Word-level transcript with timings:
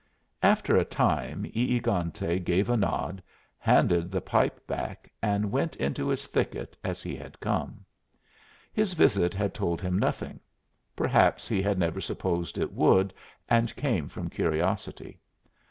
After 0.41 0.75
a 0.75 0.83
time 0.83 1.45
E 1.53 1.79
egante 1.79 2.43
gave 2.43 2.71
a 2.71 2.75
nod, 2.75 3.21
handed 3.59 4.11
the 4.11 4.19
pipe 4.19 4.65
back, 4.65 5.11
and 5.21 5.51
went 5.51 5.75
into 5.75 6.07
his 6.07 6.25
thicket 6.25 6.75
as 6.83 7.03
he 7.03 7.15
had 7.15 7.39
come. 7.39 7.85
His 8.73 8.93
visit 8.95 9.35
had 9.35 9.53
told 9.53 9.79
him 9.79 9.99
nothing; 9.99 10.39
perhaps 10.95 11.47
he 11.47 11.61
had 11.61 11.77
never 11.77 12.01
supposed 12.01 12.57
it 12.57 12.73
would, 12.73 13.13
and 13.47 13.75
came 13.75 14.07
from 14.09 14.27
curiosity. 14.27 15.19